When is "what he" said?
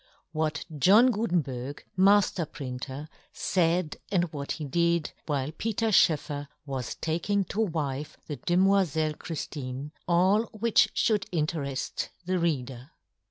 4.33-4.65